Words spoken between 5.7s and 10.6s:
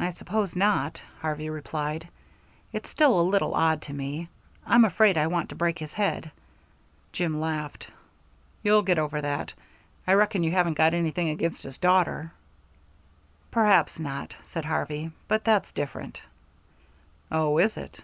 his head." Jim laughed. "You'll get over that. I reckon you